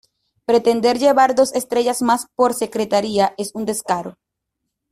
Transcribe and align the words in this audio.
Pretender 0.45 0.97
llevar 0.97 1.35
dos 1.35 1.53
estrellas 1.53 2.01
más 2.01 2.25
por 2.35 2.55
secretaría 2.55 3.35
es 3.37 3.51
un 3.53 3.65
descaro. 3.67 4.17